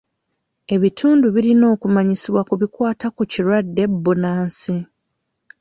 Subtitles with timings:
[0.75, 4.75] Ebitundu birina okumanyisibwa ku bikwata ku kirwadde bbunansi.